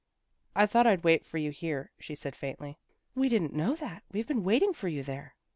"I 0.55 0.65
thought 0.65 0.87
I'd 0.87 1.03
wait 1.03 1.27
for 1.27 1.37
you 1.37 1.51
here," 1.51 1.91
she 1.99 2.15
said 2.15 2.35
faintly." 2.35 2.79
We 3.15 3.29
didn't 3.29 3.53
know 3.53 3.75
that. 3.75 4.01
We've 4.11 4.25
been 4.27 4.43
waiting 4.43 4.73
for 4.73 4.87
you 4.87 5.03
there." 5.03 5.35